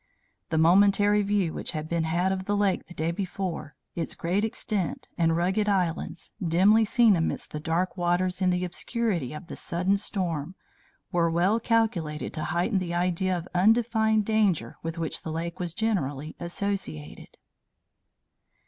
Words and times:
The 0.49 0.57
momentary 0.57 1.21
view 1.21 1.53
which 1.53 1.73
had 1.73 1.87
been 1.87 2.05
had 2.05 2.31
of 2.31 2.45
the 2.45 2.57
lake 2.57 2.87
the 2.87 2.95
day 2.95 3.11
before, 3.11 3.75
its 3.93 4.15
great 4.15 4.43
extent 4.43 5.07
and 5.15 5.37
rugged 5.37 5.69
islands, 5.69 6.31
dimly 6.43 6.83
seen 6.85 7.15
amidst 7.15 7.51
the 7.51 7.59
dark 7.59 7.97
waters 7.97 8.41
in 8.41 8.49
the 8.49 8.65
obscurity 8.65 9.31
of 9.31 9.45
the 9.45 9.55
sudden 9.55 9.97
storm, 9.97 10.55
were 11.11 11.29
well 11.29 11.59
calculated 11.59 12.33
to 12.33 12.45
heighten 12.45 12.79
the 12.79 12.95
idea 12.95 13.37
of 13.37 13.47
undefined 13.53 14.25
danger 14.25 14.75
with 14.81 14.97
which 14.97 15.21
the 15.21 15.31
lake 15.31 15.59
was 15.59 15.75
generally 15.75 16.35
associated." 16.39 17.37